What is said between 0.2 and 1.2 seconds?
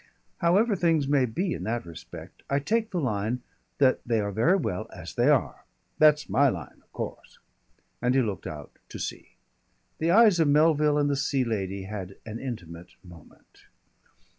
However things